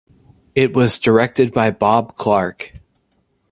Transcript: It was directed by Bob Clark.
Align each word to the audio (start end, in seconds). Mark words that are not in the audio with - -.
It 0.55 0.73
was 0.75 0.97
directed 0.97 1.53
by 1.53 1.69
Bob 1.69 2.15
Clark. 2.17 2.73